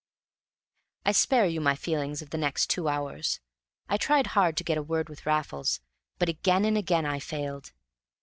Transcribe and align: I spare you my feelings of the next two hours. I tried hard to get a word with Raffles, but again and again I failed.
I 1.05 1.11
spare 1.11 1.45
you 1.45 1.61
my 1.61 1.75
feelings 1.75 2.23
of 2.23 2.31
the 2.31 2.37
next 2.39 2.71
two 2.71 2.87
hours. 2.87 3.39
I 3.87 3.97
tried 3.97 4.25
hard 4.33 4.57
to 4.57 4.63
get 4.63 4.79
a 4.79 4.81
word 4.81 5.09
with 5.09 5.27
Raffles, 5.27 5.79
but 6.17 6.27
again 6.27 6.65
and 6.65 6.75
again 6.75 7.05
I 7.05 7.19
failed. 7.19 7.71